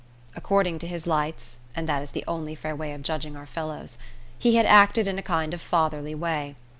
[0.35, 3.99] According to his lights (and that is the only fair way of judging our fellows)
[4.39, 6.55] he had acted in a kind of fatherly way.